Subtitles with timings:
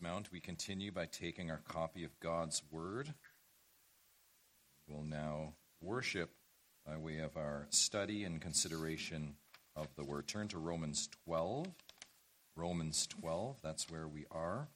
[0.00, 3.14] Mount, we continue by taking our copy of God's Word.
[4.88, 6.30] We'll now worship
[6.86, 9.34] by way of our study and consideration
[9.74, 10.26] of the Word.
[10.26, 11.66] Turn to Romans 12.
[12.56, 14.68] Romans 12, that's where we are.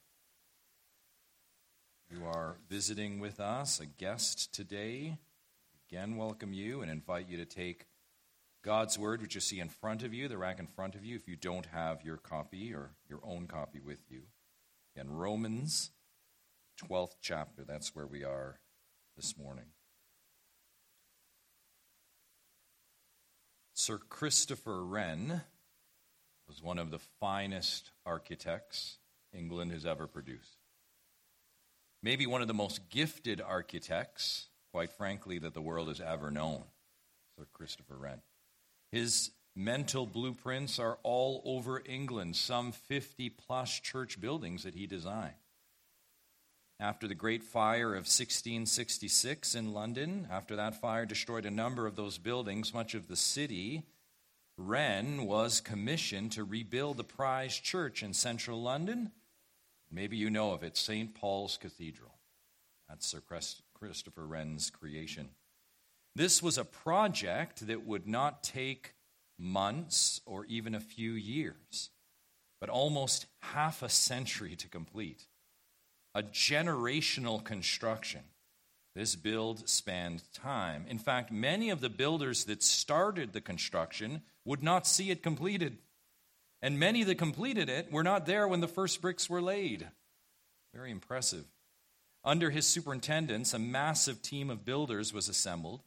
[2.09, 5.17] You are visiting with us, a guest today.
[5.89, 7.85] Again, welcome you and invite you to take
[8.63, 11.15] God's Word, which you see in front of you, the rack in front of you,
[11.15, 14.21] if you don't have your copy or your own copy with you.
[14.95, 15.91] In Romans
[16.83, 18.59] 12th chapter, that's where we are
[19.15, 19.65] this morning.
[23.73, 25.41] Sir Christopher Wren
[26.47, 28.97] was one of the finest architects
[29.33, 30.57] England has ever produced.
[32.03, 36.63] Maybe one of the most gifted architects, quite frankly, that the world has ever known.
[37.37, 38.21] Sir Christopher Wren.
[38.91, 45.35] His mental blueprints are all over England, some 50 plus church buildings that he designed.
[46.79, 51.95] After the Great Fire of 1666 in London, after that fire destroyed a number of
[51.95, 53.83] those buildings, much of the city,
[54.57, 59.11] Wren was commissioned to rebuild the prized church in central London.
[59.91, 61.13] Maybe you know of it, St.
[61.13, 62.15] Paul's Cathedral.
[62.89, 63.21] That's Sir
[63.73, 65.29] Christopher Wren's creation.
[66.15, 68.93] This was a project that would not take
[69.41, 71.89] months or even a few years,
[72.59, 75.25] but almost half a century to complete.
[76.13, 78.21] A generational construction.
[78.95, 80.85] This build spanned time.
[80.87, 85.77] In fact, many of the builders that started the construction would not see it completed.
[86.61, 89.87] And many that completed it were not there when the first bricks were laid.
[90.73, 91.45] Very impressive.
[92.23, 95.81] Under his superintendence, a massive team of builders was assembled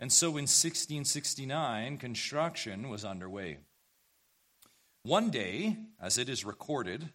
[0.00, 3.58] and so in 1669, construction was underway.
[5.02, 7.10] One day, as it is recorded,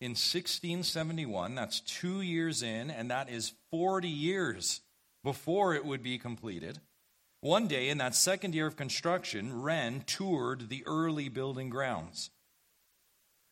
[0.00, 4.80] in 1671, that's two years in, and that is 40 years
[5.24, 6.80] before it would be completed.
[7.40, 12.30] One day, in that second year of construction, Wren toured the early building grounds.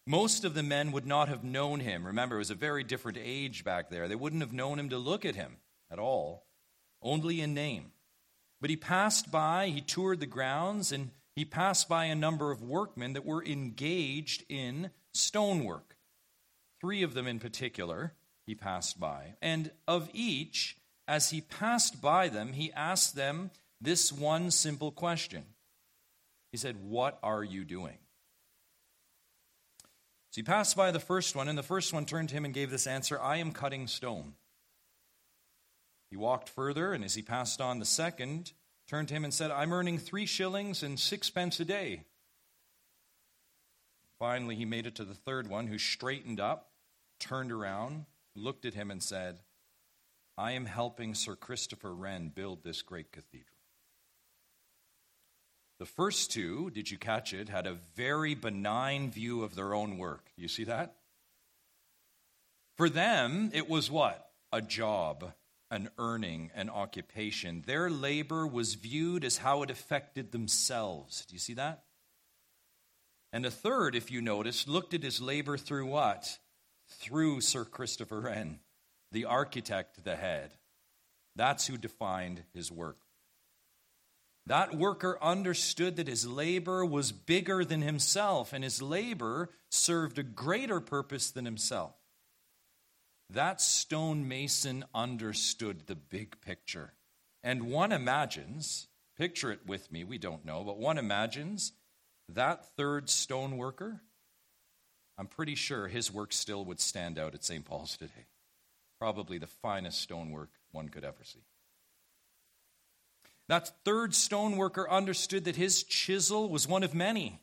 [0.06, 2.06] Most of the men would not have known him.
[2.06, 4.08] Remember, it was a very different age back there.
[4.08, 5.58] They wouldn't have known him to look at him
[5.90, 6.46] at all,
[7.00, 7.91] only in name.
[8.62, 12.62] But he passed by, he toured the grounds, and he passed by a number of
[12.62, 15.96] workmen that were engaged in stonework.
[16.80, 18.14] Three of them in particular
[18.46, 19.34] he passed by.
[19.42, 20.76] And of each,
[21.08, 23.50] as he passed by them, he asked them
[23.80, 25.44] this one simple question.
[26.52, 27.98] He said, What are you doing?
[30.30, 32.54] So he passed by the first one, and the first one turned to him and
[32.54, 34.34] gave this answer I am cutting stone.
[36.12, 38.52] He walked further, and as he passed on, the second
[38.86, 42.02] turned to him and said, I'm earning three shillings and sixpence a day.
[44.18, 46.68] Finally, he made it to the third one, who straightened up,
[47.18, 48.04] turned around,
[48.36, 49.38] looked at him, and said,
[50.36, 53.56] I am helping Sir Christopher Wren build this great cathedral.
[55.78, 59.96] The first two, did you catch it, had a very benign view of their own
[59.96, 60.30] work.
[60.36, 60.94] You see that?
[62.76, 64.28] For them, it was what?
[64.52, 65.32] A job
[65.72, 67.64] an earning, an occupation.
[67.66, 71.24] Their labor was viewed as how it affected themselves.
[71.24, 71.84] Do you see that?
[73.32, 76.38] And a third, if you notice, looked at his labor through what?
[77.00, 78.60] Through Sir Christopher Wren,
[79.10, 80.50] the architect, the head.
[81.36, 82.98] That's who defined his work.
[84.46, 90.22] That worker understood that his labor was bigger than himself, and his labor served a
[90.22, 91.94] greater purpose than himself.
[93.32, 96.92] That stonemason understood the big picture.
[97.42, 101.72] And one imagines, picture it with me, we don't know, but one imagines
[102.28, 104.02] that third stone worker,
[105.16, 107.64] I'm pretty sure his work still would stand out at St.
[107.64, 108.26] Paul's today.
[108.98, 111.44] Probably the finest stonework one could ever see.
[113.48, 117.40] That third stoneworker understood that his chisel was one of many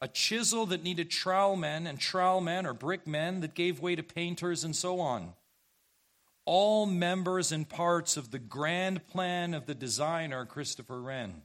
[0.00, 3.94] a chisel that needed trowel men and trowel men or brick men that gave way
[3.94, 5.34] to painters and so on.
[6.46, 11.42] All members and parts of the grand plan of the designer, Christopher Wren.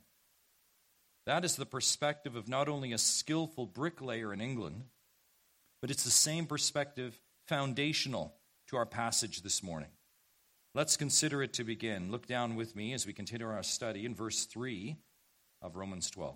[1.25, 4.85] That is the perspective of not only a skillful bricklayer in England,
[5.81, 8.33] but it's the same perspective foundational
[8.67, 9.89] to our passage this morning.
[10.73, 12.11] Let's consider it to begin.
[12.11, 14.95] Look down with me as we continue our study in verse 3
[15.61, 16.35] of Romans 12.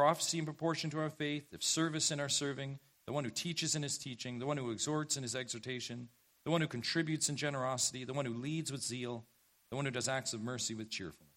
[0.00, 3.76] Prophecy in proportion to our faith, if service in our serving, the one who teaches
[3.76, 6.08] in his teaching, the one who exhorts in his exhortation,
[6.46, 9.26] the one who contributes in generosity, the one who leads with zeal,
[9.68, 11.34] the one who does acts of mercy with cheerfulness.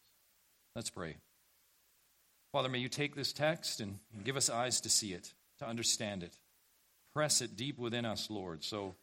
[0.78, 1.18] Let's pray.
[2.54, 6.24] Father, may you take this text and give us eyes to see it, to understand
[6.24, 6.38] it.
[7.14, 8.96] Press it deep within us, Lord, so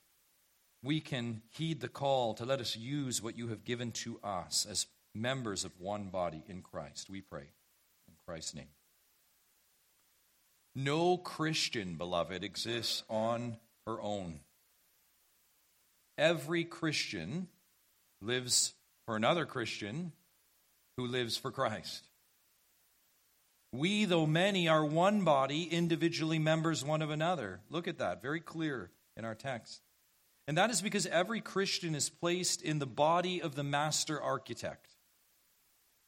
[0.82, 4.66] we can heed the call to let us use what you have given to us
[4.70, 7.10] as members of one body in Christ.
[7.10, 7.50] We pray.
[8.08, 8.68] In Christ's name.
[10.84, 14.40] No Christian, beloved, exists on her own.
[16.16, 17.48] Every Christian
[18.22, 18.72] lives
[19.04, 20.12] for another Christian
[20.96, 22.08] who lives for Christ.
[23.72, 27.60] We, though many, are one body, individually members one of another.
[27.68, 29.82] Look at that, very clear in our text.
[30.48, 34.88] And that is because every Christian is placed in the body of the master architect.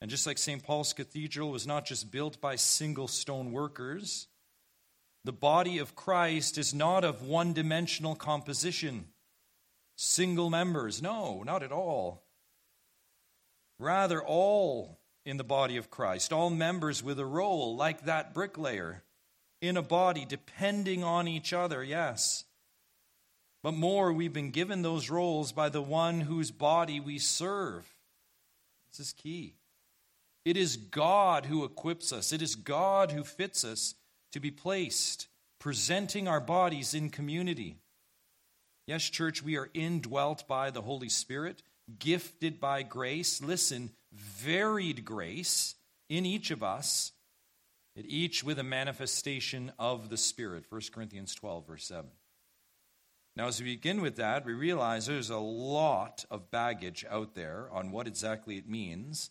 [0.00, 0.62] And just like St.
[0.62, 4.28] Paul's Cathedral was not just built by single stone workers,
[5.24, 9.06] the body of Christ is not of one dimensional composition,
[9.96, 11.00] single members.
[11.00, 12.24] No, not at all.
[13.78, 19.04] Rather, all in the body of Christ, all members with a role, like that bricklayer,
[19.60, 22.44] in a body, depending on each other, yes.
[23.62, 27.86] But more, we've been given those roles by the one whose body we serve.
[28.90, 29.54] This is key.
[30.44, 33.94] It is God who equips us, it is God who fits us
[34.32, 37.76] to be placed, presenting our bodies in community.
[38.86, 41.62] Yes, church, we are indwelt by the Holy Spirit,
[41.98, 43.40] gifted by grace.
[43.42, 45.76] Listen, varied grace
[46.08, 47.12] in each of us,
[47.96, 50.64] at each with a manifestation of the Spirit.
[50.68, 52.10] 1 Corinthians 12, verse 7.
[53.34, 57.68] Now, as we begin with that, we realize there's a lot of baggage out there
[57.72, 59.30] on what exactly it means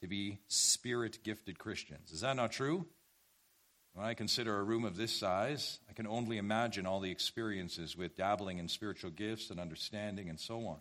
[0.00, 2.12] to be spirit gifted Christians.
[2.12, 2.86] Is that not true?
[4.02, 7.96] When I consider a room of this size, I can only imagine all the experiences
[7.96, 10.78] with dabbling in spiritual gifts and understanding and so on.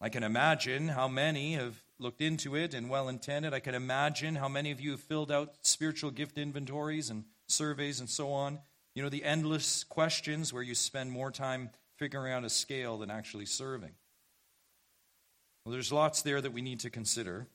[0.00, 3.52] I can imagine how many have looked into it and well intended.
[3.52, 7.98] I can imagine how many of you have filled out spiritual gift inventories and surveys
[7.98, 8.60] and so on.
[8.94, 13.10] You know, the endless questions where you spend more time figuring out a scale than
[13.10, 13.96] actually serving.
[15.64, 17.48] Well, there's lots there that we need to consider.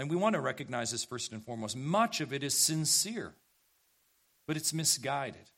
[0.00, 1.76] And we want to recognize this first and foremost.
[1.76, 3.34] Much of it is sincere,
[4.46, 5.50] but it's misguided.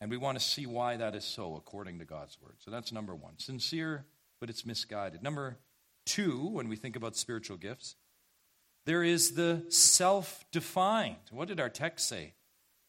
[0.00, 2.56] And we want to see why that is so according to God's word.
[2.58, 4.04] So that's number one sincere,
[4.40, 5.22] but it's misguided.
[5.22, 5.58] Number
[6.04, 7.94] two, when we think about spiritual gifts,
[8.84, 11.30] there is the self defined.
[11.30, 12.34] What did our text say?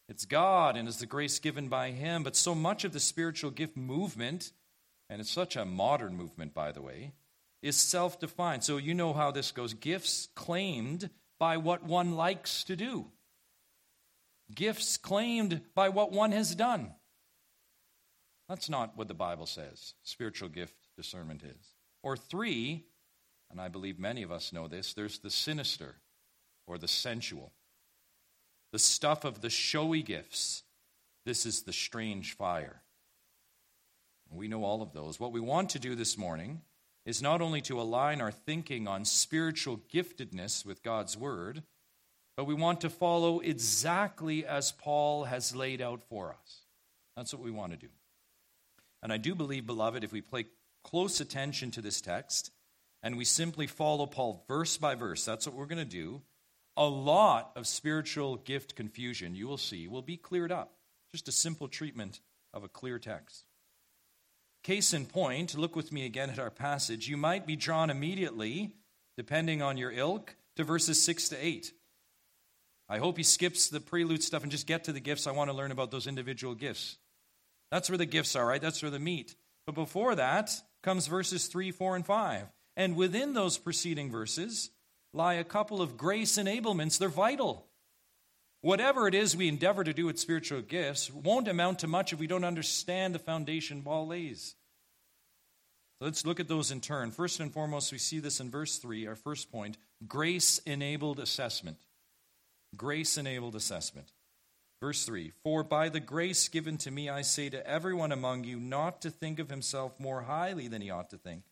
[0.08, 2.24] It's God and it's the grace given by Him.
[2.24, 4.50] But so much of the spiritual gift movement,
[5.08, 7.12] and it's such a modern movement, by the way,
[7.64, 8.62] is self defined.
[8.62, 11.08] So you know how this goes gifts claimed
[11.40, 13.06] by what one likes to do,
[14.54, 16.92] gifts claimed by what one has done.
[18.48, 21.74] That's not what the Bible says spiritual gift discernment is.
[22.02, 22.84] Or three,
[23.50, 25.96] and I believe many of us know this, there's the sinister
[26.66, 27.52] or the sensual
[28.72, 30.64] the stuff of the showy gifts.
[31.24, 32.82] This is the strange fire.
[34.28, 35.20] We know all of those.
[35.20, 36.60] What we want to do this morning
[37.06, 41.62] is not only to align our thinking on spiritual giftedness with God's Word,
[42.36, 46.62] but we want to follow exactly as Paul has laid out for us.
[47.16, 47.88] That's what we want to do.
[49.02, 50.46] And I do believe, beloved, if we pay
[50.82, 52.50] close attention to this text
[53.02, 56.22] and we simply follow Paul verse by verse, that's what we're going to do
[56.76, 60.72] a lot of spiritual gift confusion, you will see, will be cleared up.
[61.12, 62.20] Just a simple treatment
[62.52, 63.44] of a clear text.
[64.64, 67.06] Case in point, look with me again at our passage.
[67.06, 68.72] You might be drawn immediately,
[69.18, 71.70] depending on your ilk, to verses 6 to 8.
[72.88, 75.26] I hope he skips the prelude stuff and just get to the gifts.
[75.26, 76.96] I want to learn about those individual gifts.
[77.70, 78.60] That's where the gifts are, right?
[78.60, 79.36] That's where the meat.
[79.66, 80.50] But before that
[80.82, 82.46] comes verses 3, 4, and 5.
[82.76, 84.70] And within those preceding verses,
[85.12, 86.98] lie a couple of grace enablements.
[86.98, 87.66] They're vital.
[88.64, 92.18] Whatever it is we endeavor to do with spiritual gifts won't amount to much if
[92.18, 94.54] we don't understand the foundation Paul lays.
[96.00, 97.10] Let's look at those in turn.
[97.10, 99.76] First and foremost, we see this in verse 3, our first point
[100.08, 101.76] grace enabled assessment.
[102.74, 104.12] Grace enabled assessment.
[104.80, 108.58] Verse 3 For by the grace given to me, I say to everyone among you
[108.58, 111.42] not to think of himself more highly than he ought to think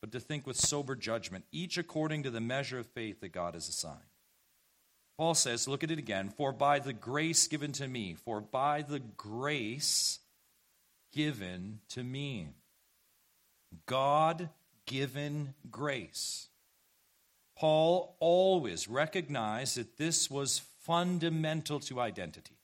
[0.00, 3.54] but to think with sober judgment, each according to the measure of faith that God
[3.54, 4.13] has assigned.
[5.16, 8.82] Paul says, look at it again, for by the grace given to me, for by
[8.82, 10.18] the grace
[11.12, 12.48] given to me.
[13.86, 14.48] God
[14.86, 16.48] given grace.
[17.56, 22.56] Paul always recognized that this was fundamental to identity.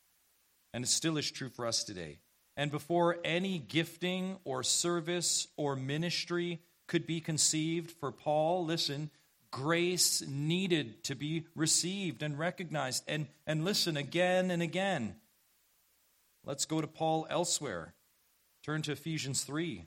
[0.72, 2.18] And it still is true for us today.
[2.56, 9.10] And before any gifting or service or ministry could be conceived for Paul, listen,
[9.50, 13.04] grace needed to be received and recognized.
[13.08, 15.16] And, and listen again and again.
[16.44, 17.94] Let's go to Paul elsewhere.
[18.64, 19.84] Turn to Ephesians 3.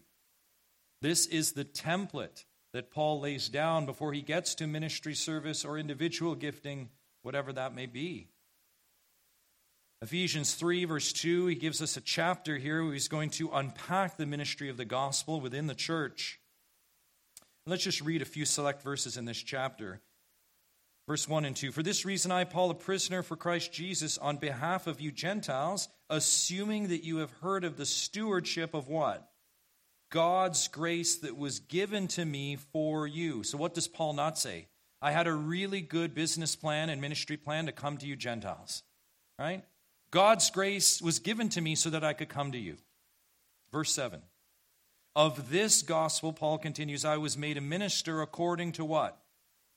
[1.01, 5.77] This is the template that Paul lays down before he gets to ministry service or
[5.77, 6.89] individual gifting,
[7.22, 8.29] whatever that may be.
[10.01, 14.17] Ephesians 3, verse 2, he gives us a chapter here where he's going to unpack
[14.17, 16.41] the ministry of the gospel within the church.
[17.65, 20.01] Let's just read a few select verses in this chapter.
[21.08, 24.38] Verse 1 and 2 For this reason, I, Paul, a prisoner for Christ Jesus, on
[24.38, 29.29] behalf of you Gentiles, assuming that you have heard of the stewardship of what?
[30.12, 33.43] God's grace that was given to me for you.
[33.43, 34.67] So, what does Paul not say?
[35.01, 38.84] I had a really good business plan and ministry plan to come to you Gentiles,
[39.39, 39.63] right?
[40.12, 42.77] God's grace was given to me so that I could come to you.
[43.72, 44.22] Verse 7.
[45.15, 49.20] Of this gospel, Paul continues, I was made a minister according to what?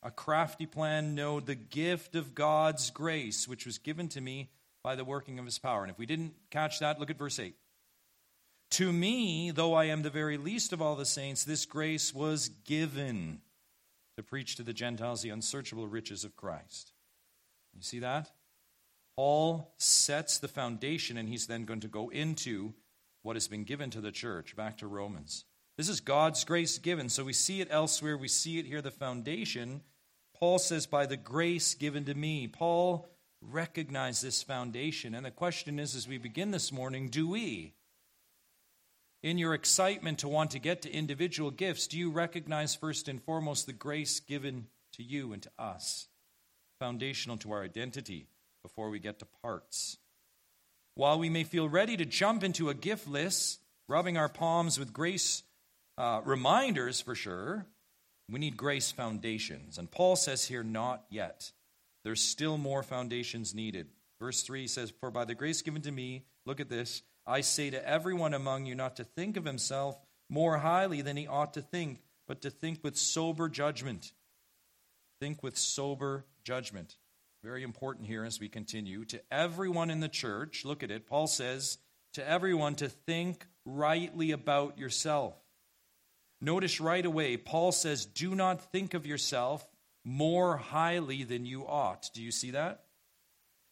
[0.03, 4.51] A crafty plan, no, the gift of God's grace, which was given to me
[4.83, 5.83] by the working of his power.
[5.83, 7.55] And if we didn't catch that, look at verse 8.
[8.73, 12.49] To me, though I am the very least of all the saints, this grace was
[12.49, 13.41] given
[14.17, 16.93] to preach to the Gentiles the unsearchable riches of Christ.
[17.75, 18.31] You see that?
[19.17, 22.75] Paul sets the foundation, and he's then going to go into
[23.27, 24.57] what has been given to the church.
[24.57, 25.45] Back to Romans.
[25.77, 27.09] This is God's grace given.
[27.09, 28.17] So we see it elsewhere.
[28.17, 29.83] We see it here, the foundation.
[30.35, 32.47] Paul says, by the grace given to me.
[32.47, 33.09] Paul
[33.43, 35.15] recognized this foundation.
[35.15, 37.75] And the question is, as we begin this morning, do we?
[39.23, 43.21] in your excitement to want to get to individual gifts, do you recognize first and
[43.21, 46.07] foremost the grace given to you and to us,
[46.79, 48.29] foundational to our identity
[48.63, 49.99] before we get to parts?
[50.97, 54.95] While we may feel ready to jump into a gift list, rubbing our palms with
[54.95, 55.43] grace
[55.99, 57.67] uh, reminders for sure,
[58.31, 59.77] we need grace foundations.
[59.77, 61.53] And Paul says here, not yet.
[62.03, 63.89] There's still more foundations needed.
[64.19, 67.69] Verse 3 says, For by the grace given to me, look at this, I say
[67.69, 69.99] to everyone among you not to think of himself
[70.31, 74.13] more highly than he ought to think, but to think with sober judgment.
[75.21, 76.97] Think with sober judgment.
[77.45, 79.05] Very important here as we continue.
[79.07, 81.79] To everyone in the church, look at it, Paul says,
[82.15, 85.35] to everyone to think rightly about yourself.
[86.41, 89.67] Notice right away, Paul says, do not think of yourself
[90.05, 92.11] more highly than you ought.
[92.15, 92.85] Do you see that?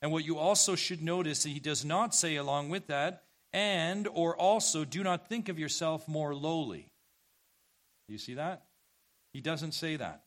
[0.03, 4.37] And what you also should notice, he does not say along with that, and or
[4.37, 6.91] also do not think of yourself more lowly.
[8.09, 8.65] Do you see that?
[9.33, 10.24] He doesn't say that.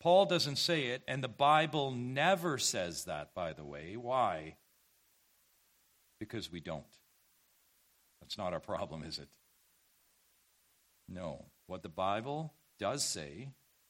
[0.00, 3.96] Paul doesn't say it, and the Bible never says that, by the way.
[3.96, 4.56] Why?
[6.20, 6.84] Because we don't.
[8.20, 9.28] That's not our problem, is it?
[11.08, 11.46] No.
[11.66, 13.48] What the Bible does say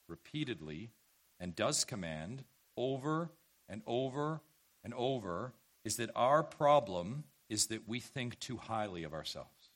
[0.09, 0.91] repeatedly
[1.39, 2.45] and does command
[2.77, 3.31] over
[3.69, 4.41] and over
[4.83, 5.53] and over
[5.85, 9.71] is that our problem is that we think too highly of ourselves.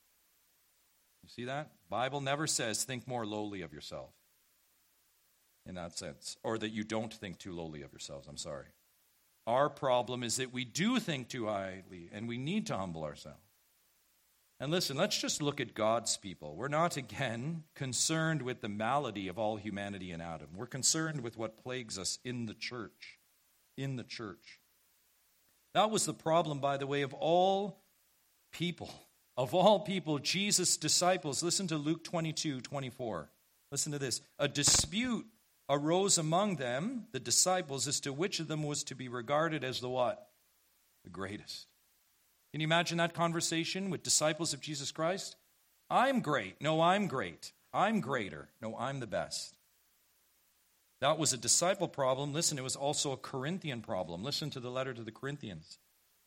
[1.23, 1.71] You see that?
[1.91, 4.11] Bible never says think more lowly of yourself
[5.66, 8.26] in that sense, or that you don't think too lowly of yourselves.
[8.28, 8.66] I'm sorry.
[9.47, 13.38] Our problem is that we do think too highly, and we need to humble ourselves.
[14.61, 16.54] And listen, let's just look at God's people.
[16.54, 20.50] We're not, again, concerned with the malady of all humanity in Adam.
[20.54, 23.19] We're concerned with what plagues us in the church.
[23.76, 24.61] In the church.
[25.75, 27.83] That was the problem, by the way, of all
[28.52, 28.92] people.
[29.37, 33.31] Of all people, Jesus' disciples, listen to Luke 22 24.
[33.73, 34.21] Listen to this.
[34.38, 35.26] A dispute
[35.73, 39.81] arose among them, the disciples, as to which of them was to be regarded as
[39.81, 40.29] the what?
[41.05, 41.67] The greatest.
[42.52, 45.37] Can you imagine that conversation with disciples of Jesus Christ?
[45.88, 46.61] I'm great.
[46.61, 47.52] No, I'm great.
[47.73, 48.49] I'm greater.
[48.61, 49.57] No, I'm the best.
[51.00, 52.35] That was a disciple problem.
[52.35, 54.23] Listen, it was also a Corinthian problem.
[54.23, 55.79] Listen to the letter to the Corinthians,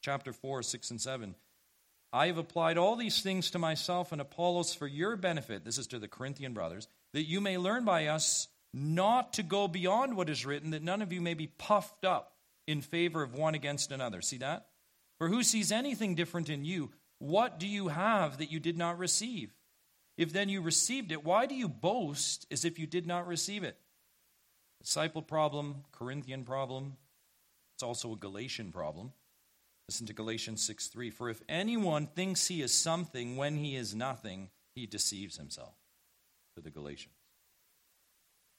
[0.01, 1.35] chapter 4, 6, and 7.
[2.11, 5.63] I have applied all these things to myself and Apollos for your benefit.
[5.63, 9.69] This is to the Corinthian brothers, that you may learn by us not to go
[9.69, 12.33] beyond what is written, that none of you may be puffed up
[12.67, 14.21] in favor of one against another.
[14.21, 14.67] See that?
[15.17, 16.91] For who sees anything different in you?
[17.19, 19.53] What do you have that you did not receive?
[20.17, 23.63] If then you received it, why do you boast as if you did not receive
[23.63, 23.77] it?
[24.83, 26.97] Disciple problem, Corinthian problem.
[27.75, 29.13] It's also a Galatian problem.
[29.87, 31.09] Listen to Galatians 6 3.
[31.11, 35.75] For if anyone thinks he is something when he is nothing, he deceives himself.
[36.55, 37.14] To the Galatians.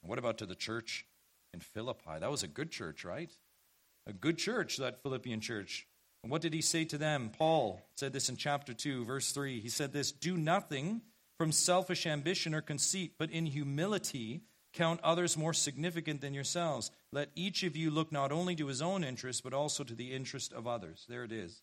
[0.07, 1.05] And what about to the church
[1.53, 2.21] in Philippi?
[2.21, 3.29] That was a good church, right?
[4.07, 5.89] A good church, that Philippian church.
[6.23, 7.33] And what did he say to them?
[7.37, 9.59] Paul said this in chapter 2, verse 3.
[9.59, 11.01] He said this Do nothing
[11.37, 16.93] from selfish ambition or conceit, but in humility count others more significant than yourselves.
[17.11, 20.13] Let each of you look not only to his own interest, but also to the
[20.13, 21.05] interest of others.
[21.09, 21.63] There it is.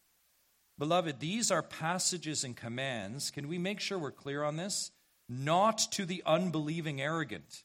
[0.78, 3.32] Beloved, these are passages and commands.
[3.32, 4.92] Can we make sure we're clear on this?
[5.30, 7.64] Not to the unbelieving arrogant,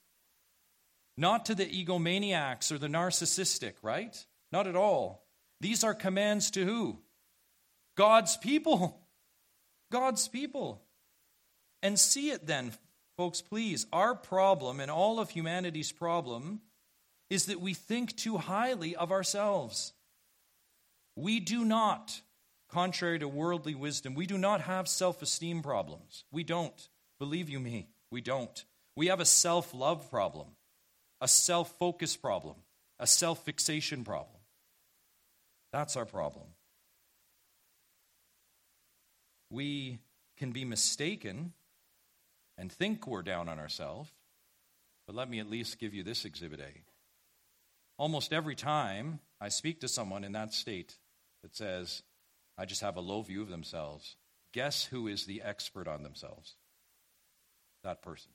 [1.19, 4.25] not to the egomaniacs or the narcissistic, right?
[4.53, 5.27] Not at all.
[5.61, 7.01] These are commands to who?
[7.97, 9.01] God's people.
[9.91, 10.83] God's people.
[11.83, 12.73] And see it then,
[13.17, 13.87] folks, please.
[13.93, 16.61] Our problem and all of humanity's problem
[17.31, 19.93] is that we think too highly of ourselves.
[21.17, 22.21] We do not,
[22.69, 26.25] contrary to worldly wisdom, we do not have self esteem problems.
[26.31, 26.89] We don't.
[27.19, 28.65] Believe you me, we don't.
[28.95, 30.49] We have a self love problem,
[31.21, 32.57] a self focus problem,
[32.99, 34.41] a self fixation problem.
[35.73, 36.47] That's our problem.
[39.51, 39.99] We
[40.37, 41.53] can be mistaken
[42.57, 44.11] and think we're down on ourselves,
[45.07, 46.83] but let me at least give you this exhibit A.
[47.99, 50.97] Almost every time I speak to someone in that state
[51.43, 52.03] that says,
[52.57, 54.17] I just have a low view of themselves,
[54.53, 56.57] guess who is the expert on themselves?
[57.85, 58.33] That person.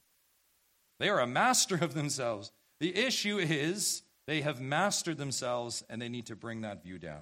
[1.00, 2.52] They are a master of themselves.
[2.84, 7.22] The issue is they have mastered themselves and they need to bring that view down.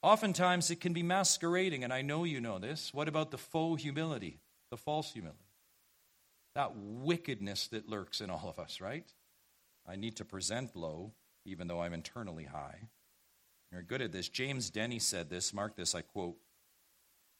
[0.00, 2.94] Oftentimes it can be masquerading, and I know you know this.
[2.94, 4.40] What about the faux humility,
[4.70, 5.44] the false humility?
[6.54, 9.04] That wickedness that lurks in all of us, right?
[9.86, 11.12] I need to present low,
[11.44, 12.88] even though I'm internally high.
[13.70, 14.30] You're good at this.
[14.30, 16.38] James Denney said this, mark this, I quote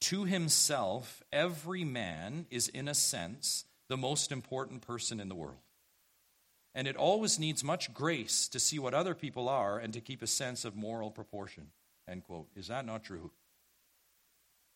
[0.01, 5.63] To himself, every man is, in a sense, the most important person in the world.
[6.79, 10.23] And it always needs much grace to see what other people are and to keep
[10.23, 11.73] a sense of moral proportion.
[12.09, 12.47] End quote.
[12.55, 13.33] Is that not true?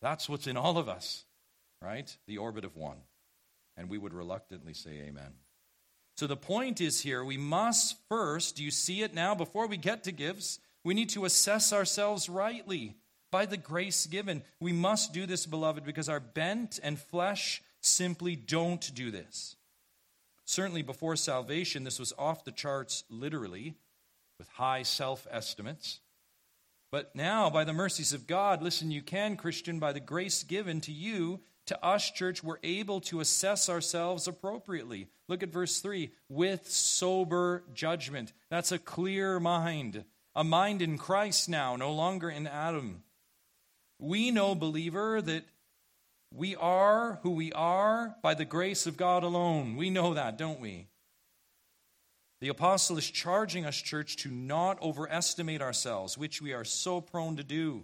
[0.01, 1.23] That's what's in all of us,
[1.81, 2.13] right?
[2.27, 2.97] The orbit of one.
[3.77, 5.31] And we would reluctantly say amen.
[6.17, 9.33] So the point is here, we must first, do you see it now?
[9.33, 12.97] Before we get to gifts, we need to assess ourselves rightly
[13.31, 14.43] by the grace given.
[14.59, 19.55] We must do this, beloved, because our bent and flesh simply don't do this.
[20.53, 23.73] Certainly before salvation, this was off the charts literally,
[24.37, 25.99] with high self estimates.
[26.91, 30.79] But now, by the mercies of God, listen, you can, Christian, by the grace given
[30.81, 35.07] to you, to us, church, we're able to assess ourselves appropriately.
[35.27, 38.31] Look at verse 3 with sober judgment.
[38.51, 43.01] That's a clear mind, a mind in Christ now, no longer in Adam.
[43.97, 45.45] We know, believer, that
[46.33, 49.75] we are who we are by the grace of God alone.
[49.75, 50.87] We know that, don't we?
[52.41, 57.37] The apostle is charging us, church, to not overestimate ourselves, which we are so prone
[57.37, 57.83] to do.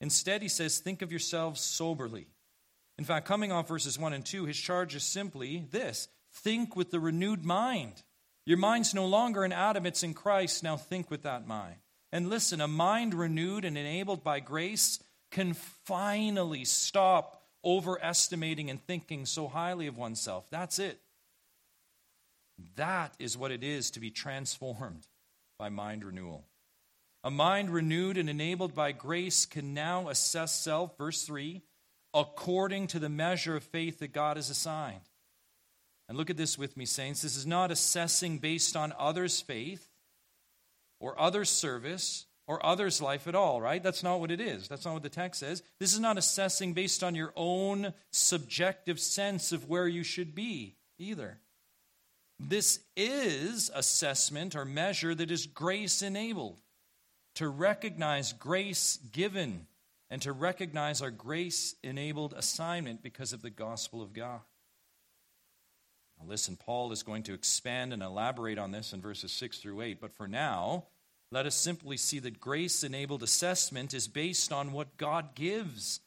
[0.00, 2.28] Instead, he says, think of yourselves soberly.
[2.98, 6.90] In fact, coming off verses 1 and 2, his charge is simply this think with
[6.90, 8.02] the renewed mind.
[8.46, 10.62] Your mind's no longer in Adam, it's in Christ.
[10.62, 11.76] Now think with that mind.
[12.12, 19.26] And listen, a mind renewed and enabled by grace can finally stop overestimating and thinking
[19.26, 20.46] so highly of oneself.
[20.50, 21.00] That's it.
[22.76, 25.06] That is what it is to be transformed
[25.58, 26.44] by mind renewal.
[27.22, 31.62] A mind renewed and enabled by grace can now assess self, verse 3,
[32.14, 35.00] according to the measure of faith that God has assigned.
[36.08, 37.22] And look at this with me, saints.
[37.22, 39.86] This is not assessing based on others' faith
[40.98, 43.80] or others' service or others' life at all, right?
[43.80, 44.66] That's not what it is.
[44.66, 45.62] That's not what the text says.
[45.78, 50.74] This is not assessing based on your own subjective sense of where you should be
[50.98, 51.38] either.
[52.40, 56.60] This is assessment or measure that is grace enabled
[57.36, 59.68] to recognize grace given
[60.10, 64.40] and to recognize our grace enabled assignment because of the gospel of God.
[66.18, 69.82] Now, listen, Paul is going to expand and elaborate on this in verses 6 through
[69.82, 70.86] 8, but for now,
[71.32, 76.00] let us simply see that grace enabled assessment is based on what God gives.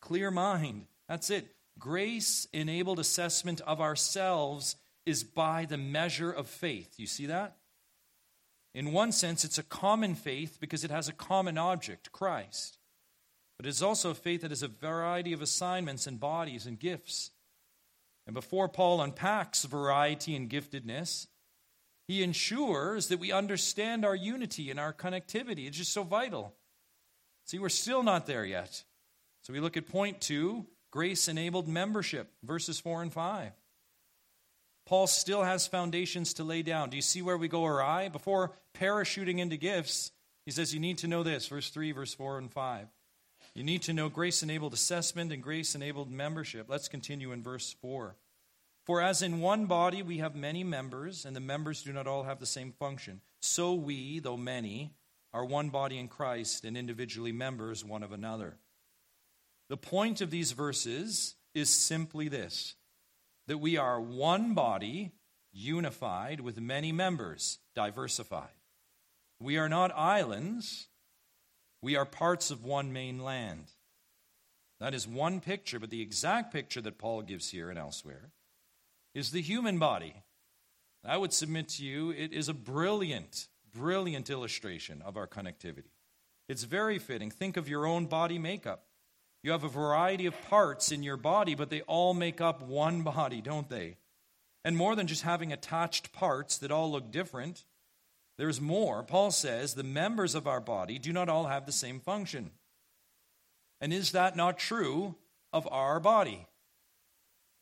[0.00, 0.86] Clear mind.
[1.08, 1.48] That's it.
[1.78, 6.94] Grace enabled assessment of ourselves is by the measure of faith.
[6.96, 7.56] You see that?
[8.74, 12.78] In one sense, it's a common faith because it has a common object, Christ.
[13.56, 16.78] But it is also a faith that has a variety of assignments and bodies and
[16.78, 17.30] gifts.
[18.26, 21.26] And before Paul unpacks variety and giftedness,
[22.08, 25.66] he ensures that we understand our unity and our connectivity.
[25.66, 26.54] It's just so vital.
[27.44, 28.82] See, we're still not there yet.
[29.42, 33.52] So we look at point two grace enabled membership, verses 4 and 5.
[34.86, 36.88] Paul still has foundations to lay down.
[36.88, 38.08] Do you see where we go awry?
[38.08, 40.12] Before parachuting into gifts,
[40.46, 42.86] he says you need to know this, verse 3, verse 4, and 5.
[43.54, 46.70] You need to know grace enabled assessment and grace enabled membership.
[46.70, 48.16] Let's continue in verse 4.
[48.88, 52.22] For as in one body we have many members, and the members do not all
[52.22, 54.94] have the same function, so we, though many,
[55.34, 58.56] are one body in Christ and individually members one of another.
[59.68, 62.76] The point of these verses is simply this
[63.46, 65.12] that we are one body,
[65.52, 68.48] unified, with many members, diversified.
[69.38, 70.88] We are not islands,
[71.82, 73.66] we are parts of one main land.
[74.80, 78.32] That is one picture, but the exact picture that Paul gives here and elsewhere
[79.14, 80.14] is the human body.
[81.04, 85.92] I would submit to you, it is a brilliant, brilliant illustration of our connectivity.
[86.48, 87.30] It's very fitting.
[87.30, 88.84] Think of your own body makeup.
[89.42, 93.02] You have a variety of parts in your body, but they all make up one
[93.02, 93.96] body, don't they?
[94.64, 97.64] And more than just having attached parts that all look different,
[98.36, 99.02] there's more.
[99.02, 102.50] Paul says the members of our body do not all have the same function.
[103.80, 105.14] And is that not true
[105.52, 106.46] of our body?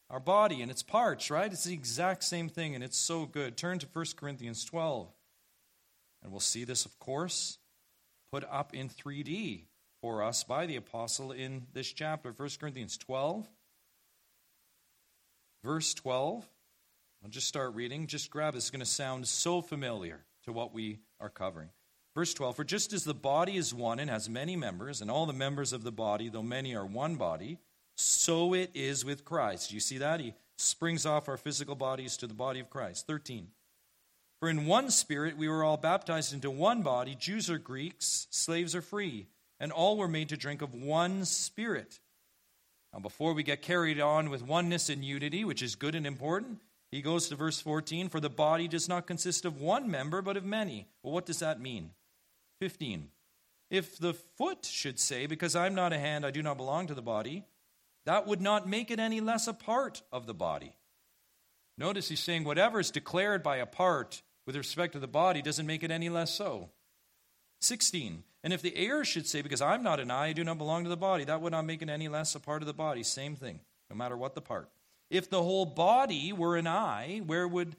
[0.09, 1.53] Our body and its parts, right?
[1.53, 3.57] It's the exact same thing, and it's so good.
[3.57, 5.09] Turn to 1 Corinthians 12.
[6.23, 7.59] And we'll see this, of course,
[8.33, 9.65] put up in 3D
[10.01, 13.49] for us by the apostle in this chapter, 1 Corinthians 12.
[15.65, 16.49] Verse 12.
[17.25, 18.07] I'll just start reading.
[18.07, 18.65] Just grab this.
[18.65, 21.71] It's going to sound so familiar to what we are covering.
[22.15, 25.27] Verse 12 For just as the body is one and has many members, and all
[25.27, 27.59] the members of the body, though many are one body,
[27.97, 29.73] so it is with Christ.
[29.73, 30.21] You see that?
[30.21, 33.07] He springs off our physical bodies to the body of Christ.
[33.07, 33.49] 13.
[34.39, 38.75] For in one spirit we were all baptized into one body, Jews or Greeks, slaves
[38.75, 39.27] or free,
[39.59, 42.01] and all were made to drink of one spirit.
[42.93, 46.61] Now, before we get carried on with oneness and unity, which is good and important,
[46.91, 50.37] he goes to verse 14 For the body does not consist of one member, but
[50.37, 50.87] of many.
[51.03, 51.91] Well, what does that mean?
[52.61, 53.09] 15.
[53.71, 56.95] If the foot should say, Because I'm not a hand, I do not belong to
[56.95, 57.45] the body,
[58.07, 60.77] that would not make it any less a part of the body.
[61.77, 65.67] Notice he's saying whatever is declared by a part with respect to the body doesn't
[65.67, 66.71] make it any less so.
[67.61, 68.23] 16.
[68.45, 70.85] And if the heir should say, Because I'm not an eye, I do not belong
[70.85, 73.03] to the body, that would not make it any less a part of the body.
[73.03, 74.71] Same thing, no matter what the part.
[75.11, 77.77] If the whole body were an eye, where would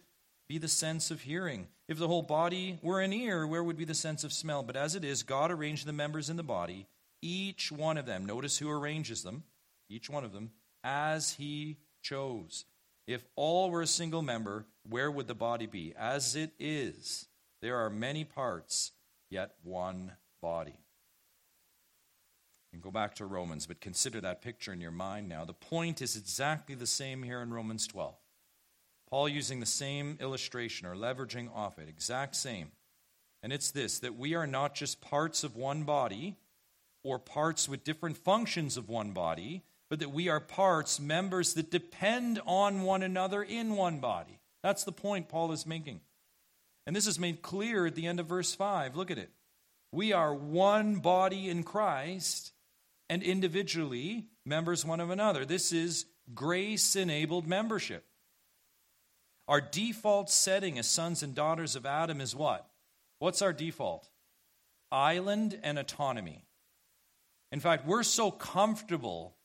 [0.47, 1.67] be the sense of hearing?
[1.87, 4.61] If the whole body were an ear, where would be the sense of smell?
[4.61, 6.87] But as it is, God arranged the members in the body,
[7.21, 8.25] each one of them.
[8.25, 9.43] Notice who arranges them,
[9.89, 10.51] each one of them,
[10.83, 12.65] as he chose.
[13.07, 15.93] If all were a single member, where would the body be?
[15.97, 17.27] As it is,
[17.61, 18.91] there are many parts,
[19.29, 20.79] yet one body.
[22.73, 25.45] And go back to Romans, but consider that picture in your mind now.
[25.45, 28.13] The point is exactly the same here in Romans 12.
[29.09, 32.71] Paul using the same illustration or leveraging off it, exact same.
[33.41, 36.35] And it's this that we are not just parts of one body
[37.03, 41.71] or parts with different functions of one body, but that we are parts, members that
[41.71, 44.39] depend on one another in one body.
[44.63, 46.01] That's the point Paul is making.
[46.85, 48.95] And this is made clear at the end of verse 5.
[48.95, 49.29] Look at it.
[49.91, 52.51] We are one body in Christ
[53.09, 55.45] and individually members one of another.
[55.45, 58.05] This is grace enabled membership.
[59.47, 62.67] Our default setting as sons and daughters of Adam is what?
[63.19, 64.09] What's our default?
[64.91, 66.43] Island and autonomy.
[67.51, 69.36] In fact, we're so comfortable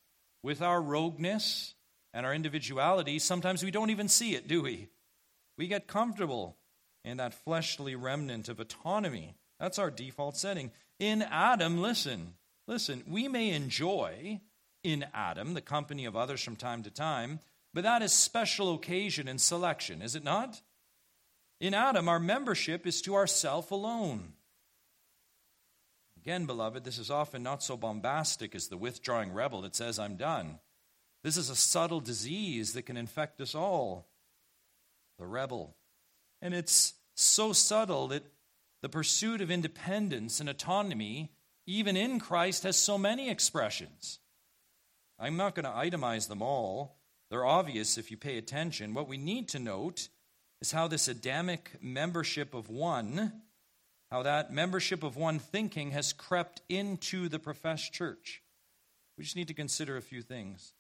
[0.43, 1.75] with our rogueness
[2.13, 4.89] and our individuality, sometimes we don't even see it, do we?
[5.59, 6.57] We get comfortable
[7.05, 9.35] in that fleshly remnant of autonomy.
[9.61, 10.71] That's our default setting.
[10.99, 12.35] In Adam, listen,
[12.69, 14.41] Listen, we may enjoy
[14.85, 17.41] in Adam the company of others from time to time,
[17.75, 20.61] but that is special occasion and selection, is it not?
[21.61, 24.35] In Adam, our membership is to ourself alone.
[26.23, 30.17] Again, beloved, this is often not so bombastic as the withdrawing rebel that says, I'm
[30.17, 30.59] done.
[31.23, 34.09] This is a subtle disease that can infect us all.
[35.19, 35.77] The rebel.
[36.41, 38.25] And it's so subtle that
[38.83, 41.31] the pursuit of independence and autonomy
[41.67, 44.19] even in Christ, has so many expressions.
[45.19, 46.97] I'm not going to itemize them all.
[47.31, 48.95] They're obvious if you pay attention.
[48.95, 50.09] What we need to note
[50.61, 53.43] is how this Adamic membership of one,
[54.13, 58.43] how that membership of one thinking has crept into the professed church.
[59.17, 60.75] We just need to consider a few things.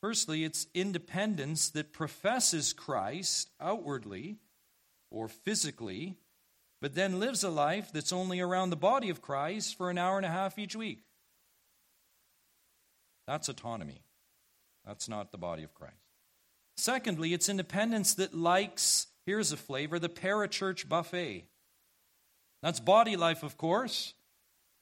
[0.00, 4.38] Firstly, it's independence that professes Christ outwardly
[5.08, 6.16] or physically,
[6.82, 10.16] but then lives a life that's only around the body of Christ for an hour
[10.16, 11.04] and a half each week.
[13.28, 14.02] That's autonomy.
[14.84, 15.94] That's not the body of Christ.
[16.76, 21.44] Secondly, it's independence that likes, here's a flavor, the parachurch buffet.
[22.62, 24.14] That's body life, of course.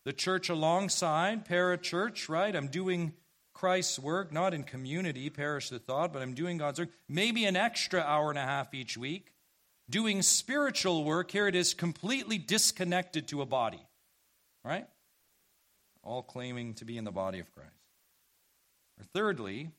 [0.05, 2.55] The church alongside, parachurch, right?
[2.55, 3.15] I'm doing
[3.55, 6.91] Christ's work, not in community, perish the thought, but I'm doing God's work.
[7.09, 9.33] Maybe an extra hour and a half each week.
[9.89, 13.87] Doing spiritual work, here it is completely disconnected to a body,
[14.65, 14.87] right?
[16.03, 17.71] All claiming to be in the body of Christ.
[18.99, 19.71] Or thirdly,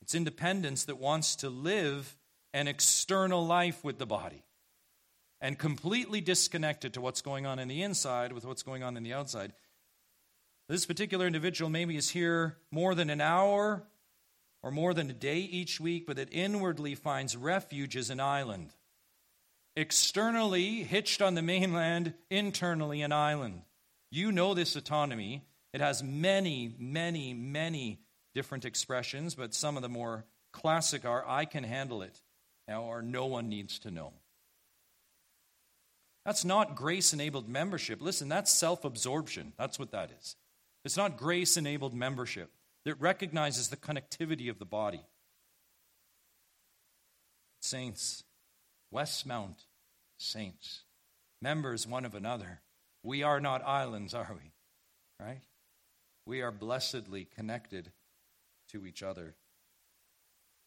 [0.00, 2.16] it's independence that wants to live
[2.54, 4.42] an external life with the body
[5.40, 9.02] and completely disconnected to what's going on in the inside with what's going on in
[9.02, 9.52] the outside.
[10.68, 13.84] This particular individual maybe is here more than an hour
[14.62, 18.70] or more than a day each week, but that inwardly finds refuge as an island.
[19.76, 23.62] Externally, hitched on the mainland, internally, an island.
[24.10, 25.44] You know this autonomy.
[25.72, 28.00] It has many, many, many
[28.34, 32.20] different expressions, but some of the more classic are I can handle it,
[32.68, 34.12] or no one needs to know.
[36.24, 38.02] That's not grace enabled membership.
[38.02, 39.52] Listen, that's self absorption.
[39.58, 40.36] That's what that is.
[40.84, 42.50] It's not grace enabled membership
[42.84, 45.02] that recognizes the connectivity of the body.
[47.60, 48.24] Saints,
[48.94, 49.66] Westmount
[50.16, 50.82] saints,
[51.40, 52.60] members one of another.
[53.02, 54.52] We are not islands, are we?
[55.24, 55.42] Right?
[56.26, 57.92] We are blessedly connected
[58.70, 59.34] to each other.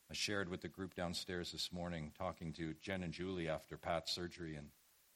[0.09, 4.11] I shared with the group downstairs this morning, talking to Jen and Julie after Pat's
[4.11, 4.67] surgery, and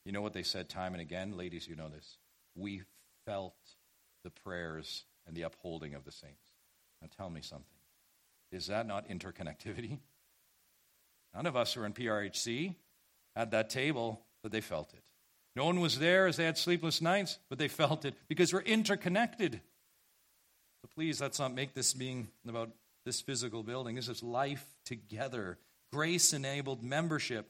[0.05, 1.35] you know what they said time and again?
[1.35, 2.17] Ladies, you know this.
[2.55, 2.83] We
[3.25, 3.55] felt
[4.23, 6.51] the prayers and the upholding of the saints.
[7.01, 7.65] Now tell me something.
[8.51, 9.99] Is that not interconnectivity?
[11.33, 12.75] None of us who are in PRHC
[13.35, 15.01] at that table, but they felt it.
[15.55, 18.61] No one was there as they had sleepless nights, but they felt it because we're
[18.61, 19.61] interconnected.
[20.81, 22.69] So please, let's not make this being about
[23.05, 23.95] this physical building.
[23.95, 25.57] This is life together,
[25.91, 27.49] grace enabled membership,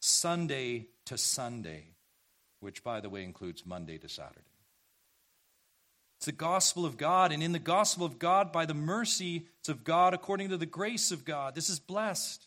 [0.00, 1.84] Sunday to Sunday,
[2.60, 4.40] which, by the way, includes Monday to Saturday.
[6.18, 9.84] It's the gospel of God, and in the gospel of God, by the mercy of
[9.84, 12.46] God, according to the grace of God, this is blessed.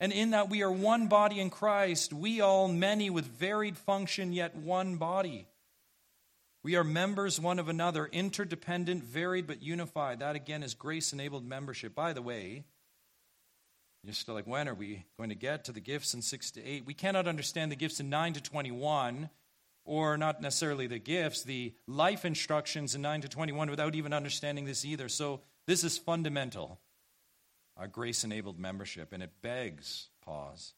[0.00, 4.32] And in that we are one body in Christ, we all many with varied function,
[4.32, 5.48] yet one body.
[6.62, 10.20] We are members one of another, interdependent, varied, but unified.
[10.20, 11.94] That again is grace enabled membership.
[11.94, 12.64] By the way,
[14.12, 16.86] still like, when are we going to get to the gifts in 6 to 8?
[16.86, 19.28] We cannot understand the gifts in 9 to 21,
[19.84, 24.64] or not necessarily the gifts, the life instructions in 9 to 21 without even understanding
[24.64, 25.08] this either.
[25.08, 26.78] So this is fundamental,
[27.76, 30.74] our grace enabled membership, and it begs pause.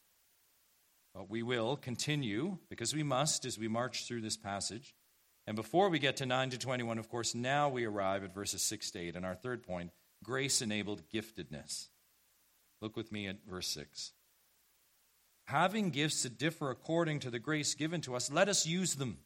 [1.14, 4.94] But we will continue, because we must, as we march through this passage.
[5.46, 8.62] And before we get to 9 to 21, of course, now we arrive at verses
[8.62, 9.16] 6 to 8.
[9.16, 9.90] And our third point
[10.22, 11.88] grace enabled giftedness.
[12.80, 14.12] Look with me at verse 6.
[15.46, 19.18] Having gifts that differ according to the grace given to us, let us use them.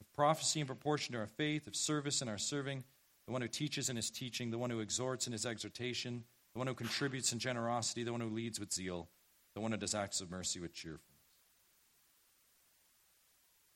[0.00, 2.84] Of prophecy in proportion to our faith, of service in our serving,
[3.26, 6.58] the one who teaches in his teaching, the one who exhorts in his exhortation, the
[6.58, 9.08] one who contributes in generosity, the one who leads with zeal,
[9.54, 11.04] the one who does acts of mercy with cheerfulness.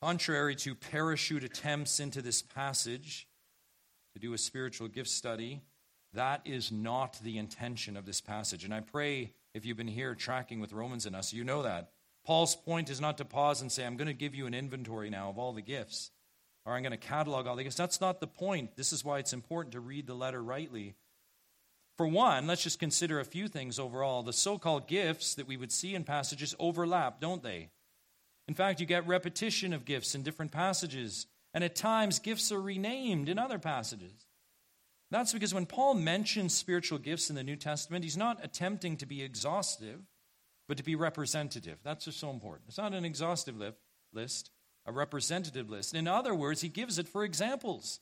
[0.02, 3.26] Contrary to parachute attempts into this passage
[4.12, 5.62] to do a spiritual gift study,
[6.14, 8.64] that is not the intention of this passage.
[8.64, 11.90] And I pray if you've been here tracking with Romans and us, you know that.
[12.24, 15.10] Paul's point is not to pause and say, I'm going to give you an inventory
[15.10, 16.10] now of all the gifts,
[16.64, 17.76] or I'm going to catalog all the gifts.
[17.76, 18.76] That's not the point.
[18.76, 20.94] This is why it's important to read the letter rightly.
[21.96, 24.22] For one, let's just consider a few things overall.
[24.22, 27.68] The so called gifts that we would see in passages overlap, don't they?
[28.48, 32.60] In fact, you get repetition of gifts in different passages, and at times gifts are
[32.60, 34.26] renamed in other passages.
[35.14, 39.06] That's because when Paul mentions spiritual gifts in the New Testament, he's not attempting to
[39.06, 40.00] be exhaustive,
[40.66, 41.78] but to be representative.
[41.84, 42.64] That's just so important.
[42.66, 43.54] It's not an exhaustive
[44.12, 44.50] list,
[44.84, 45.94] a representative list.
[45.94, 48.00] In other words, he gives it for examples.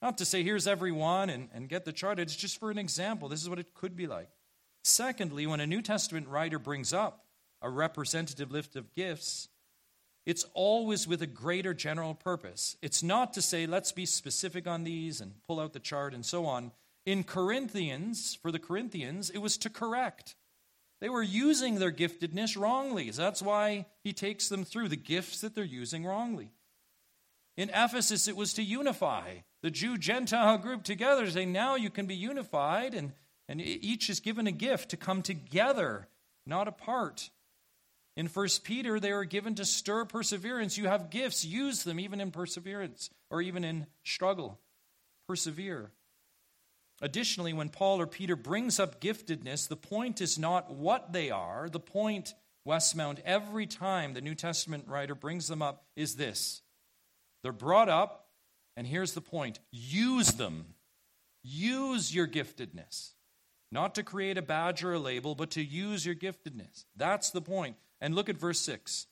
[0.00, 2.20] Not to say, here's every one and, and get the chart.
[2.20, 3.28] It's just for an example.
[3.28, 4.28] This is what it could be like.
[4.84, 7.24] Secondly, when a New Testament writer brings up
[7.60, 9.48] a representative list of gifts,
[10.26, 12.76] it's always with a greater general purpose.
[12.82, 16.26] It's not to say, let's be specific on these and pull out the chart and
[16.26, 16.72] so on.
[17.06, 20.34] In Corinthians, for the Corinthians, it was to correct.
[21.00, 23.10] They were using their giftedness wrongly.
[23.10, 26.50] That's why he takes them through the gifts that they're using wrongly.
[27.56, 32.06] In Ephesus, it was to unify the Jew Gentile group together, saying, now you can
[32.06, 33.12] be unified, and,
[33.48, 36.08] and each is given a gift to come together,
[36.44, 37.30] not apart.
[38.16, 40.78] In 1 Peter, they are given to stir perseverance.
[40.78, 44.58] You have gifts, use them even in perseverance or even in struggle.
[45.28, 45.90] Persevere.
[47.02, 51.68] Additionally, when Paul or Peter brings up giftedness, the point is not what they are.
[51.68, 52.32] The point,
[52.66, 56.62] Westmount, every time the New Testament writer brings them up, is this
[57.42, 58.28] they're brought up,
[58.76, 60.74] and here's the point use them.
[61.42, 63.12] Use your giftedness.
[63.72, 66.84] Not to create a badge or a label, but to use your giftedness.
[66.96, 67.76] That's the point.
[68.00, 69.06] And look at verse 6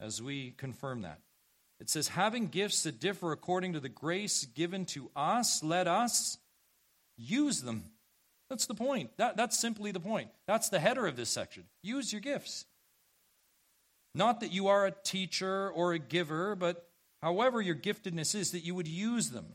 [0.00, 1.20] as we confirm that.
[1.80, 6.38] It says, Having gifts that differ according to the grace given to us, let us
[7.16, 7.84] use them.
[8.48, 9.10] That's the point.
[9.16, 10.30] That, that's simply the point.
[10.46, 11.64] That's the header of this section.
[11.82, 12.64] Use your gifts.
[14.14, 16.88] Not that you are a teacher or a giver, but
[17.22, 19.46] however your giftedness is, that you would use them.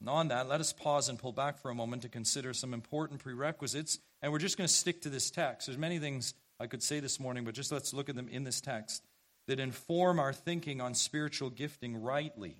[0.00, 2.74] And on that, let us pause and pull back for a moment to consider some
[2.74, 3.98] important prerequisites.
[4.22, 5.66] And we're just going to stick to this text.
[5.66, 8.44] There's many things I could say this morning, but just let's look at them in
[8.44, 9.02] this text
[9.46, 12.56] that inform our thinking on spiritual gifting rightly.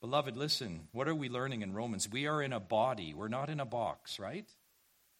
[0.00, 2.08] Beloved, listen, what are we learning in Romans?
[2.10, 4.48] We are in a body, we're not in a box, right?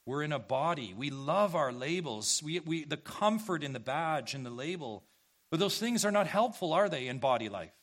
[0.07, 0.95] We're in a body.
[0.97, 5.05] We love our labels, we, we, the comfort in the badge and the label.
[5.51, 7.75] But those things are not helpful, are they, in body life?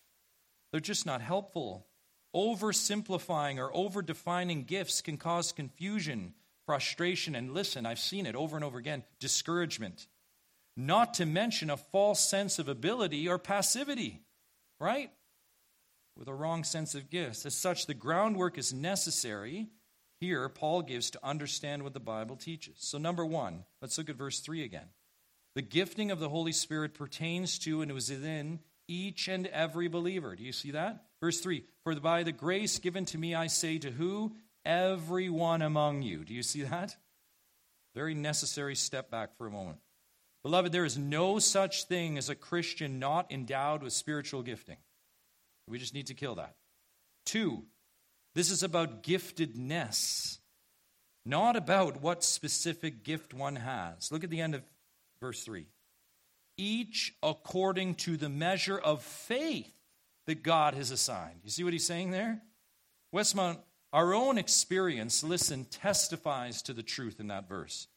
[0.71, 1.85] They're just not helpful.
[2.35, 6.33] Oversimplifying or overdefining gifts can cause confusion,
[6.65, 10.07] frustration, and listen, I've seen it over and over again discouragement.
[10.75, 14.21] Not to mention a false sense of ability or passivity,
[14.79, 15.11] right?
[16.17, 17.45] With a wrong sense of gifts.
[17.45, 19.69] As such, the groundwork is necessary
[20.19, 22.75] here, Paul gives to understand what the Bible teaches.
[22.79, 24.87] So, number one, let's look at verse 3 again.
[25.55, 30.35] The gifting of the Holy Spirit pertains to and was within each and every believer.
[30.35, 31.03] Do you see that?
[31.25, 34.35] Verse 3 For by the grace given to me, I say to who?
[34.63, 36.23] Everyone among you.
[36.23, 36.95] Do you see that?
[37.95, 39.79] Very necessary step back for a moment.
[40.43, 44.77] Beloved, there is no such thing as a Christian not endowed with spiritual gifting.
[45.67, 46.53] We just need to kill that.
[47.25, 47.63] Two,
[48.35, 50.37] this is about giftedness,
[51.25, 54.11] not about what specific gift one has.
[54.11, 54.61] Look at the end of
[55.19, 55.65] verse 3.
[56.55, 59.71] Each according to the measure of faith
[60.27, 61.41] that God has assigned.
[61.43, 62.41] You see what he's saying there?
[63.13, 63.59] Westmont,
[63.93, 67.87] our own experience, listen, testifies to the truth in that verse.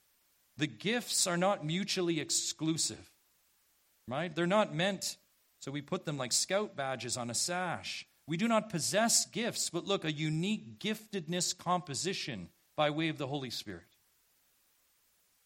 [0.57, 3.11] The gifts are not mutually exclusive,
[4.07, 4.35] right?
[4.35, 5.17] They're not meant
[5.61, 8.07] so we put them like scout badges on a sash.
[8.27, 13.27] We do not possess gifts, but look, a unique giftedness composition by way of the
[13.27, 13.83] Holy Spirit.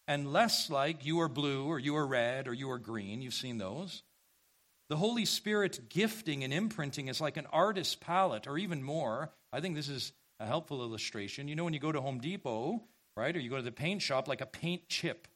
[0.07, 3.33] And less like you are blue or you are red or you are green, you've
[3.33, 4.03] seen those.
[4.89, 9.31] The Holy Spirit gifting and imprinting is like an artist's palette, or even more.
[9.51, 11.47] I think this is a helpful illustration.
[11.47, 12.83] You know, when you go to Home Depot,
[13.15, 15.27] right, or you go to the paint shop, like a paint chip,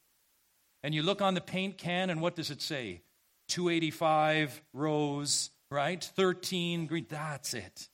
[0.82, 3.02] and you look on the paint can, and what does it say?
[3.48, 6.02] 285 rose, right?
[6.02, 7.06] 13 green.
[7.08, 7.88] That's it.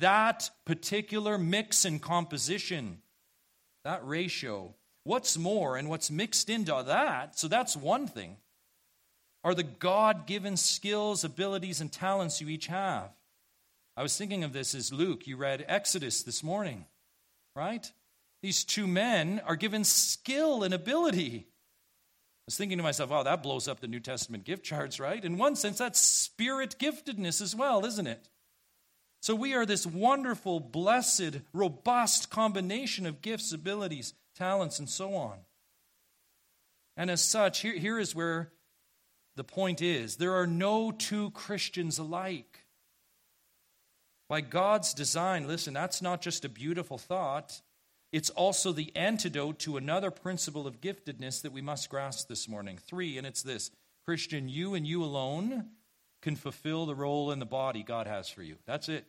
[0.00, 3.02] That particular mix and composition,
[3.84, 4.74] that ratio.
[5.04, 8.36] What's more and what's mixed into that, so that's one thing,
[9.46, 13.08] are the God given skills, abilities, and talents you each have.
[13.96, 16.84] I was thinking of this as Luke, you read Exodus this morning,
[17.54, 17.90] right?
[18.42, 21.46] These two men are given skill and ability
[22.46, 25.24] I was thinking to myself, oh, that blows up the New Testament gift charts, right?
[25.24, 28.28] In one sense, that's spirit giftedness as well, isn't it?
[29.20, 35.38] So we are this wonderful, blessed, robust combination of gifts, abilities, talents, and so on.
[36.96, 38.52] And as such, here, here is where
[39.36, 42.64] the point is there are no two Christians alike.
[44.28, 47.60] By God's design, listen, that's not just a beautiful thought.
[48.12, 52.78] It's also the antidote to another principle of giftedness that we must grasp this morning.
[52.78, 53.70] Three, and it's this
[54.04, 55.66] Christian, you and you alone
[56.22, 58.56] can fulfill the role in the body God has for you.
[58.66, 59.04] That's it.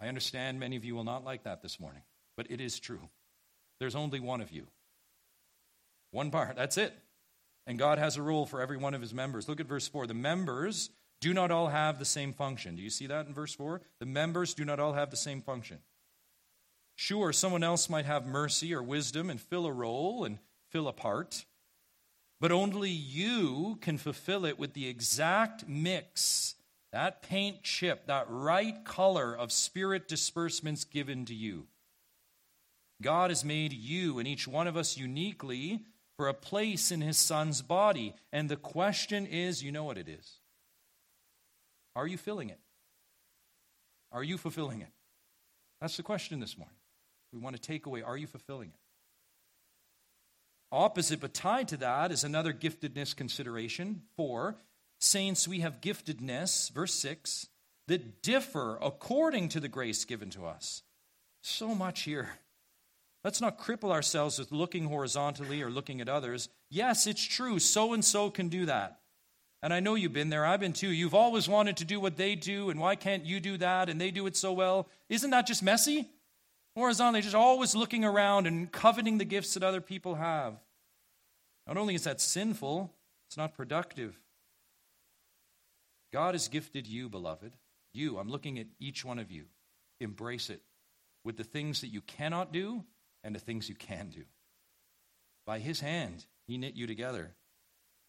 [0.00, 2.02] I understand many of you will not like that this morning,
[2.36, 3.08] but it is true.
[3.80, 4.66] There's only one of you.
[6.10, 6.94] One part, that's it.
[7.68, 9.46] And God has a role for every one of his members.
[9.46, 10.06] Look at verse 4.
[10.06, 10.88] The members
[11.20, 12.76] do not all have the same function.
[12.76, 13.82] Do you see that in verse 4?
[14.00, 15.80] The members do not all have the same function.
[16.96, 20.38] Sure, someone else might have mercy or wisdom and fill a role and
[20.70, 21.44] fill a part,
[22.40, 26.54] but only you can fulfill it with the exact mix,
[26.90, 31.66] that paint chip, that right color of spirit disbursements given to you.
[33.02, 35.82] God has made you and each one of us uniquely
[36.18, 38.14] for a place in his son's body.
[38.32, 40.40] And the question is you know what it is.
[41.96, 42.58] Are you filling it?
[44.12, 44.90] Are you fulfilling it?
[45.80, 46.76] That's the question this morning.
[47.32, 48.80] We want to take away are you fulfilling it?
[50.70, 54.02] Opposite but tied to that is another giftedness consideration.
[54.16, 54.56] For
[54.98, 57.46] saints, we have giftedness, verse 6,
[57.86, 60.82] that differ according to the grace given to us.
[61.42, 62.28] So much here.
[63.24, 66.48] Let's not cripple ourselves with looking horizontally or looking at others.
[66.70, 67.58] Yes, it's true.
[67.58, 69.00] So and so can do that.
[69.62, 70.46] And I know you've been there.
[70.46, 70.90] I've been too.
[70.90, 73.88] You've always wanted to do what they do, and why can't you do that?
[73.88, 74.88] And they do it so well.
[75.08, 76.08] Isn't that just messy?
[76.76, 80.54] Horizontally, just always looking around and coveting the gifts that other people have.
[81.66, 82.94] Not only is that sinful,
[83.26, 84.20] it's not productive.
[86.12, 87.56] God has gifted you, beloved.
[87.92, 89.46] You, I'm looking at each one of you.
[89.98, 90.62] Embrace it
[91.24, 92.84] with the things that you cannot do
[93.24, 94.24] and the things you can do.
[95.46, 97.34] By His hand, He knit you together.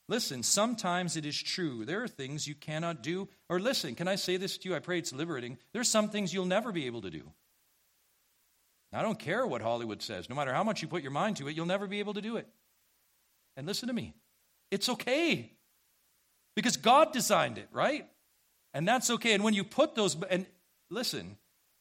[0.07, 1.85] Listen, sometimes it is true.
[1.85, 3.29] There are things you cannot do.
[3.47, 4.75] Or listen, can I say this to you?
[4.75, 5.59] I pray it's liberating.
[5.71, 7.21] There's some things you'll never be able to do.
[8.91, 10.27] I don't care what Hollywood says.
[10.27, 12.21] No matter how much you put your mind to it, you'll never be able to
[12.21, 12.47] do it.
[13.55, 14.15] And listen to me.
[14.71, 15.51] It's okay.
[16.55, 18.07] Because God designed it, right?
[18.73, 19.33] And that's okay.
[19.33, 20.47] And when you put those, and
[20.89, 21.37] listen,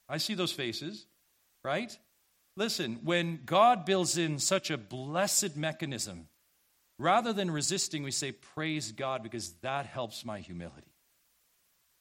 [0.06, 1.06] I see those faces,
[1.64, 1.96] right?
[2.58, 6.28] Listen, when God builds in such a blessed mechanism
[6.98, 10.92] Rather than resisting, we say, Praise God, because that helps my humility.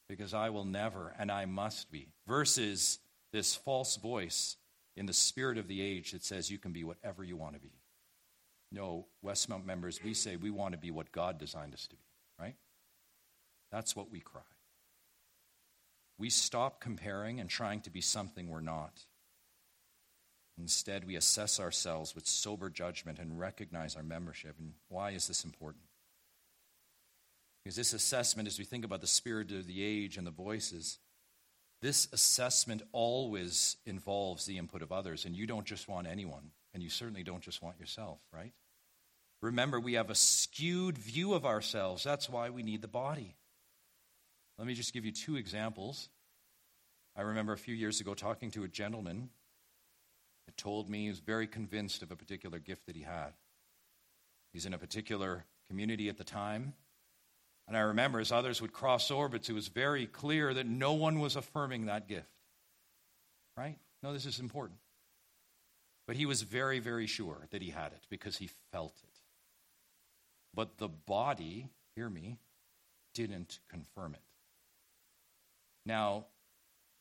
[0.08, 2.08] Because I will never and I must be.
[2.26, 2.98] Versus
[3.32, 4.56] this false voice
[4.96, 7.60] in the spirit of the age that says you can be whatever you want to
[7.60, 7.72] be.
[8.72, 12.02] No, Westmount members, we say we want to be what God designed us to be,
[12.38, 12.56] right?
[13.70, 14.42] That's what we cry.
[16.18, 19.04] We stop comparing and trying to be something we're not.
[20.58, 24.56] Instead, we assess ourselves with sober judgment and recognize our membership.
[24.58, 25.84] And why is this important?
[27.62, 30.98] Because this assessment, as we think about the spirit of the age and the voices,
[31.80, 35.24] this assessment always involves the input of others.
[35.24, 38.52] And you don't just want anyone, and you certainly don't just want yourself, right?
[39.40, 42.02] Remember, we have a skewed view of ourselves.
[42.02, 43.36] That's why we need the body.
[44.58, 46.08] Let me just give you two examples.
[47.14, 49.30] I remember a few years ago talking to a gentleman
[50.58, 53.32] told me he was very convinced of a particular gift that he had.
[54.52, 56.74] He's in a particular community at the time.
[57.66, 61.20] And I remember as others would cross orbits, it was very clear that no one
[61.20, 62.26] was affirming that gift.
[63.56, 63.78] Right?
[64.02, 64.78] No, this is important.
[66.06, 69.20] But he was very, very sure that he had it because he felt it.
[70.54, 72.38] But the body, hear me,
[73.14, 74.22] didn't confirm it.
[75.84, 76.26] Now,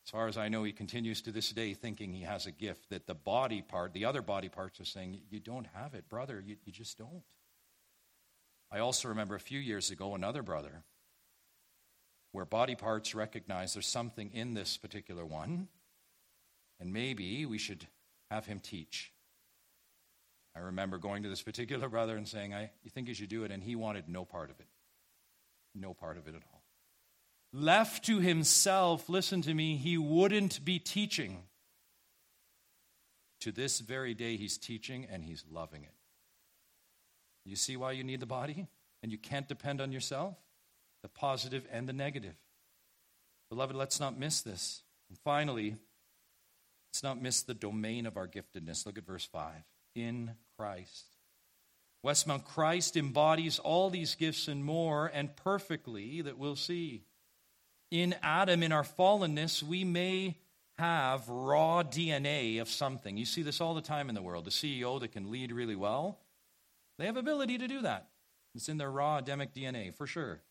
[0.07, 2.91] as far as I know, he continues to this day thinking he has a gift
[2.91, 6.41] that the body part, the other body parts are saying, You don't have it, brother.
[6.45, 7.23] You, you just don't.
[8.71, 10.83] I also remember a few years ago another brother
[12.31, 15.67] where body parts recognize there's something in this particular one,
[16.79, 17.85] and maybe we should
[18.31, 19.11] have him teach.
[20.55, 23.43] I remember going to this particular brother and saying, I, You think you should do
[23.43, 23.51] it?
[23.51, 24.67] And he wanted no part of it.
[25.75, 26.56] No part of it at all.
[27.53, 31.43] Left to himself, listen to me, he wouldn't be teaching.
[33.41, 35.93] To this very day, he's teaching and he's loving it.
[37.45, 38.67] You see why you need the body?
[39.01, 40.35] And you can't depend on yourself?
[41.03, 42.35] The positive and the negative.
[43.49, 44.83] Beloved, let's not miss this.
[45.07, 45.77] And finally,
[46.89, 48.85] let's not miss the domain of our giftedness.
[48.85, 49.53] Look at verse 5.
[49.95, 51.05] In Christ.
[52.05, 57.03] Westmount Christ embodies all these gifts and more, and perfectly that we'll see
[57.91, 60.35] in Adam, in our fallenness, we may
[60.77, 63.17] have raw DNA of something.
[63.17, 64.45] You see this all the time in the world.
[64.45, 66.19] The CEO that can lead really well,
[66.99, 68.09] they have ability to do that.
[68.55, 70.41] It's in their raw Adamic DNA, for sure.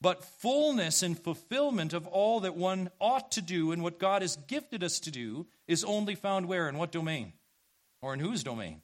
[0.00, 4.36] But fullness and fulfillment of all that one ought to do and what God has
[4.36, 6.68] gifted us to do is only found where?
[6.68, 7.32] In what domain?
[8.02, 8.82] Or in whose domain?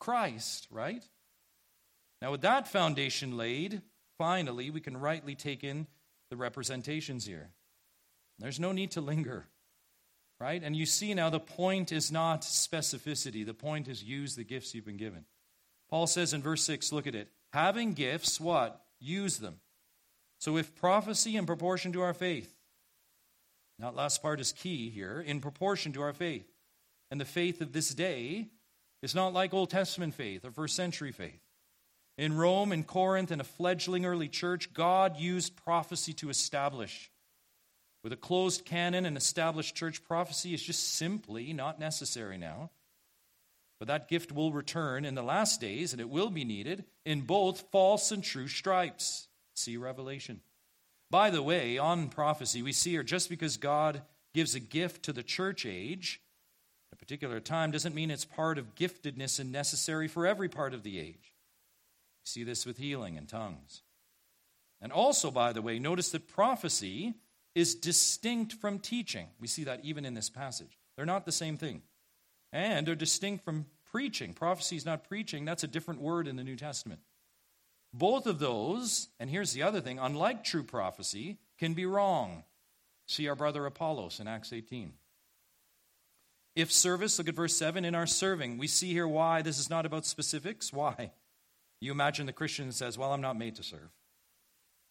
[0.00, 1.02] Christ, right?
[2.20, 3.82] Now, with that foundation laid,
[4.18, 5.86] finally, we can rightly take in
[6.30, 7.50] the representations here.
[8.38, 9.46] There's no need to linger,
[10.40, 10.62] right?
[10.62, 14.74] And you see now the point is not specificity, the point is use the gifts
[14.74, 15.24] you've been given.
[15.88, 17.28] Paul says in verse 6, look at it.
[17.52, 18.80] Having gifts, what?
[18.98, 19.60] Use them.
[20.38, 22.52] So if prophecy in proportion to our faith,
[23.78, 26.46] that last part is key here, in proportion to our faith.
[27.10, 28.48] And the faith of this day
[29.02, 31.40] is not like Old Testament faith or first century faith.
[32.18, 37.10] In Rome, in Corinth, in a fledgling early church, God used prophecy to establish.
[38.02, 42.70] With a closed canon and established church, prophecy is just simply not necessary now.
[43.78, 47.22] But that gift will return in the last days, and it will be needed in
[47.22, 49.28] both false and true stripes.
[49.54, 50.40] See Revelation.
[51.10, 54.02] By the way, on prophecy, we see here just because God
[54.32, 56.20] gives a gift to the church age,
[56.92, 60.82] a particular time doesn't mean it's part of giftedness and necessary for every part of
[60.82, 61.35] the age.
[62.26, 63.82] See this with healing and tongues.
[64.80, 67.14] And also, by the way, notice that prophecy
[67.54, 69.28] is distinct from teaching.
[69.40, 70.78] We see that even in this passage.
[70.96, 71.82] They're not the same thing.
[72.52, 74.34] And they're distinct from preaching.
[74.34, 77.00] Prophecy is not preaching, that's a different word in the New Testament.
[77.94, 82.42] Both of those, and here's the other thing unlike true prophecy, can be wrong.
[83.06, 84.92] See our brother Apollos in Acts 18.
[86.56, 89.70] If service, look at verse 7, in our serving, we see here why this is
[89.70, 90.72] not about specifics.
[90.72, 91.12] Why?
[91.80, 93.90] You imagine the Christian says, Well, I'm not made to serve.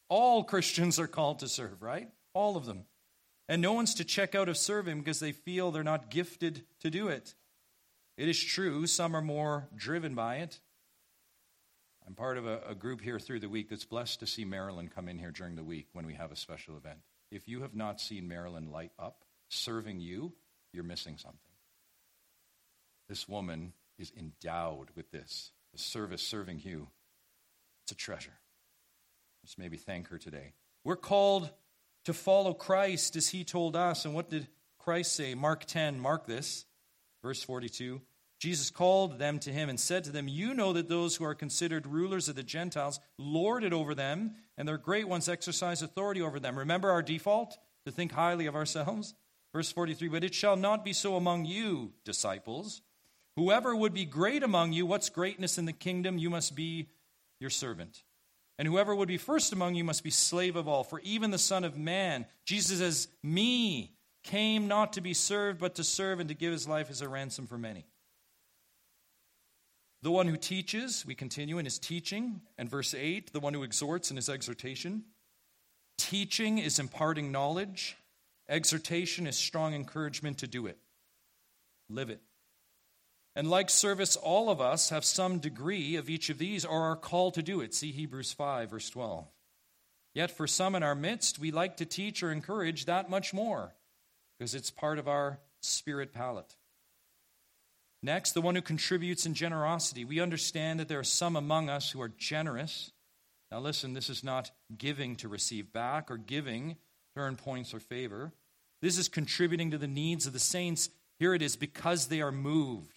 [0.07, 2.09] All Christians are called to serve, right?
[2.33, 2.85] All of them.
[3.47, 6.89] And no one's to check out of serving because they feel they're not gifted to
[6.89, 7.35] do it.
[8.17, 10.59] It is true, some are more driven by it.
[12.07, 14.89] I'm part of a, a, group here through the week that's blessed to see Marilyn
[14.93, 16.99] come in here during the week when we have a special event.
[17.31, 20.33] If you have not seen Marilyn light up serving you,
[20.71, 21.39] you're missing something.
[23.09, 26.87] This woman is endowed with this service serving you.
[27.83, 28.33] It's a treasure.
[29.43, 30.53] Let's maybe thank her today.
[30.83, 31.49] We're called
[32.05, 34.05] to follow Christ as he told us.
[34.05, 34.47] And what did
[34.79, 35.35] Christ say?
[35.35, 36.65] Mark 10, mark this,
[37.23, 38.01] verse 42.
[38.39, 41.35] Jesus called them to him and said to them, You know that those who are
[41.35, 46.21] considered rulers of the Gentiles lord it over them, and their great ones exercise authority
[46.21, 46.57] over them.
[46.57, 47.57] Remember our default?
[47.85, 49.13] To think highly of ourselves?
[49.53, 52.81] Verse 43 But it shall not be so among you, disciples.
[53.35, 56.17] Whoever would be great among you, what's greatness in the kingdom?
[56.17, 56.87] You must be
[57.39, 58.03] your servant.
[58.57, 60.83] And whoever would be first among you must be slave of all.
[60.83, 63.91] For even the Son of Man, Jesus says, Me,
[64.23, 67.09] came not to be served, but to serve and to give his life as a
[67.09, 67.85] ransom for many.
[70.01, 72.41] The one who teaches, we continue in his teaching.
[72.57, 75.03] And verse 8, the one who exhorts in his exhortation.
[75.97, 77.97] Teaching is imparting knowledge,
[78.49, 80.77] exhortation is strong encouragement to do it.
[81.89, 82.21] Live it.
[83.35, 86.95] And like service, all of us have some degree of each of these or are
[86.95, 87.73] called to do it.
[87.73, 89.25] See Hebrews 5, verse 12.
[90.13, 93.73] Yet for some in our midst, we like to teach or encourage that much more
[94.39, 96.55] because it's part of our spirit palette.
[98.01, 100.05] Next, the one who contributes in generosity.
[100.05, 102.91] We understand that there are some among us who are generous.
[103.51, 106.77] Now, listen, this is not giving to receive back or giving
[107.15, 108.31] to earn points or favor.
[108.81, 110.89] This is contributing to the needs of the saints.
[111.19, 112.94] Here it is because they are moved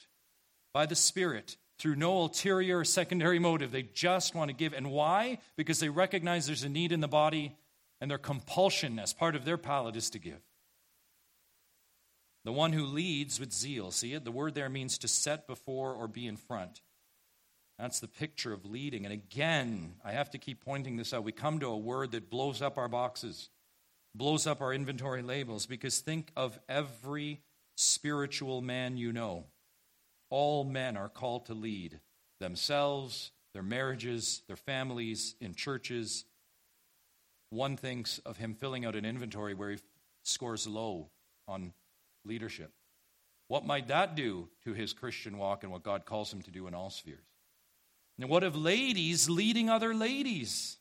[0.73, 3.71] by the Spirit through no ulterior or secondary motive.
[3.71, 4.73] They just want to give.
[4.73, 5.39] And why?
[5.57, 7.57] Because they recognize there's a need in the body,
[8.01, 10.41] and their compulsion as part of their palette is to give.
[12.45, 14.25] The one who leads with zeal, see it?
[14.25, 16.81] The word there means to set before or be in front.
[17.79, 19.05] That's the picture of leading.
[19.05, 21.25] And again, I have to keep pointing this out.
[21.25, 23.51] We come to a word that blows up our boxes,
[24.15, 27.41] blows up our inventory labels, because think of every
[27.77, 29.45] spiritual man you know.
[30.31, 32.01] All men are called to lead
[32.41, 36.25] themselves, their marriages, their families, in churches.
[37.51, 39.79] One thinks of him filling out an inventory where he
[40.23, 41.09] scores low
[41.47, 41.73] on
[42.25, 42.73] leadership.
[43.49, 46.67] What might that do to his Christian walk and what God calls him to do
[46.67, 47.25] in all spheres?
[48.19, 50.77] And what of ladies leading other ladies?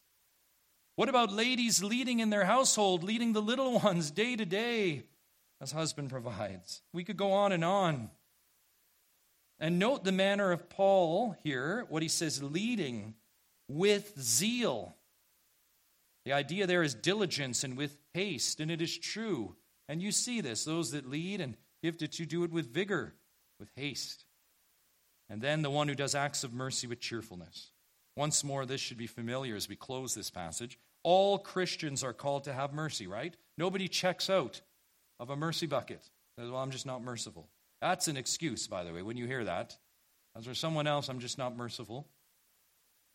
[0.96, 5.04] What about ladies leading in their household, leading the little ones day to day
[5.62, 6.82] as husband provides?
[6.92, 8.10] We could go on and on.
[9.60, 13.16] And note the manner of Paul here, what he says, leading
[13.68, 14.96] with zeal.
[16.26, 19.56] The idea there is diligence and with haste, and it is true.
[19.90, 23.16] And you see this those that lead and give to you do it with vigor,
[23.60, 24.26] with haste.
[25.30, 27.72] And then the one who does acts of mercy with cheerfulness.
[28.16, 30.78] Once more, this should be familiar as we close this passage.
[31.04, 33.36] All Christians are called to have mercy, right?
[33.58, 34.62] Nobody checks out
[35.20, 36.04] of a mercy bucket.
[36.38, 37.48] Says, well, I'm just not merciful.
[37.82, 39.78] That's an excuse, by the way, when you hear that.
[40.36, 42.08] As for someone else, I'm just not merciful.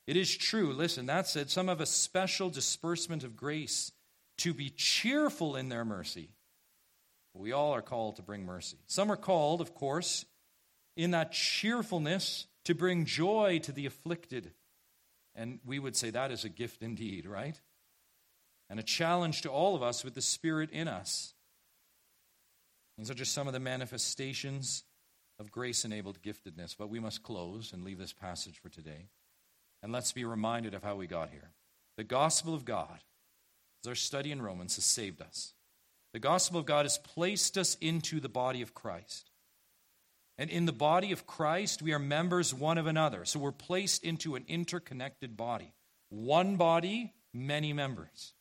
[0.07, 3.93] It is true, listen, that said, some have a special disbursement of grace
[4.39, 6.31] to be cheerful in their mercy.
[7.35, 8.79] We all are called to bring mercy.
[8.87, 10.25] Some are called, of course,
[10.97, 14.53] in that cheerfulness to bring joy to the afflicted.
[15.35, 17.59] And we would say that is a gift indeed, right?
[18.69, 21.35] And a challenge to all of us with the Spirit in us.
[22.99, 24.85] These are just some of the manifestations
[25.39, 26.77] of grace enabled giftedness.
[26.77, 29.09] But we must close and leave this passage for today.
[29.83, 31.51] And let's be reminded of how we got here.
[31.97, 33.01] The gospel of God,
[33.85, 35.55] as our study in Romans, has saved us.
[36.13, 39.31] The gospel of God has placed us into the body of Christ.
[40.39, 43.25] And in the body of Christ, we are members one of another.
[43.25, 45.73] So we're placed into an interconnected body.
[46.11, 48.35] One body, many members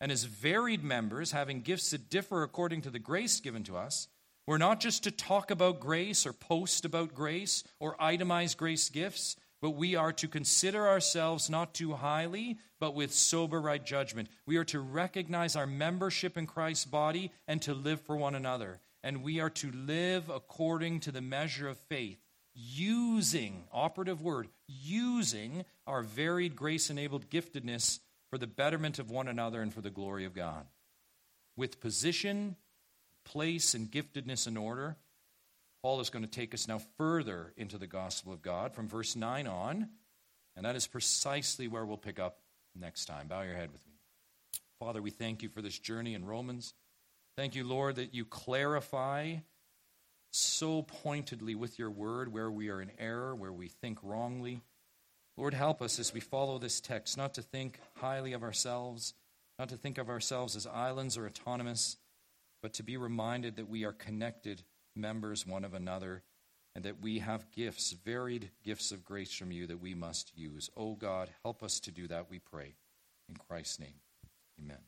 [0.00, 4.08] and as varied members, having gifts that differ according to the grace given to us,
[4.46, 9.36] We're not just to talk about grace or post about grace or itemize grace gifts,
[9.62, 14.28] but we are to consider ourselves not too highly, but with sober right judgment.
[14.44, 18.80] We are to recognize our membership in Christ's body and to live for one another.
[19.02, 22.18] And we are to live according to the measure of faith,
[22.54, 28.00] using, operative word, using our varied grace enabled giftedness
[28.34, 30.66] for the betterment of one another and for the glory of God.
[31.56, 32.56] With position,
[33.24, 34.96] place, and giftedness in order,
[35.84, 39.14] Paul is going to take us now further into the gospel of God from verse
[39.14, 39.88] 9 on,
[40.56, 42.38] and that is precisely where we'll pick up
[42.74, 43.28] next time.
[43.28, 43.92] Bow your head with me.
[44.80, 46.74] Father, we thank you for this journey in Romans.
[47.36, 49.36] Thank you, Lord, that you clarify
[50.32, 54.60] so pointedly with your word where we are in error, where we think wrongly.
[55.36, 59.14] Lord, help us as we follow this text not to think highly of ourselves,
[59.58, 61.96] not to think of ourselves as islands or autonomous,
[62.62, 64.62] but to be reminded that we are connected
[64.96, 66.22] members one of another,
[66.74, 70.70] and that we have gifts, varied gifts of grace from you that we must use.
[70.76, 72.74] Oh God, help us to do that, we pray.
[73.28, 74.00] In Christ's name,
[74.60, 74.78] amen.